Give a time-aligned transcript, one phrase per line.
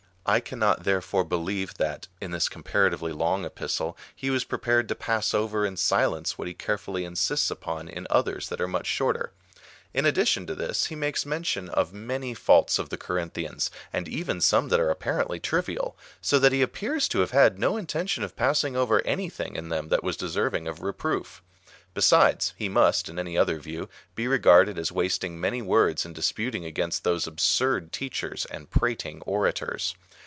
[0.23, 5.33] I cannot therefore believe that, in this comparatively long Epistle, he Avas prepared to pass
[5.33, 9.13] over in silence what he carefully insists upon in otliers that are FIRST EPISTLE TO
[9.13, 9.53] THE CORINTHIANS.
[9.57, 9.91] 39 mucli shorter.
[9.95, 14.39] In addition to this, he makes mention of many faults of the Corinthians, and even
[14.39, 18.23] some that are ap parently trivial, so that he appears to have had no intention
[18.23, 21.41] of passing over any thing in them that was deserving of reproof
[21.93, 26.63] Besides, he must, in any other view, be regarded as wasting many words in disputing
[26.63, 29.95] against those absurd teachers and prating orators.